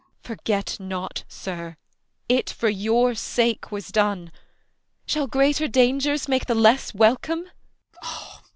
[0.23, 1.77] Forget not, sir,
[2.27, 4.31] It for your sake was done;
[5.05, 7.51] shall greater dangers Make the less welcome